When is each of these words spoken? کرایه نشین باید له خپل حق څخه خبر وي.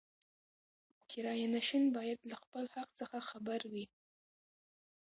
کرایه 1.11 1.47
نشین 1.55 1.83
باید 1.95 2.19
له 2.29 2.35
خپل 2.43 2.63
حق 2.75 2.89
څخه 2.99 3.17
خبر 3.29 3.61
وي. 3.71 3.85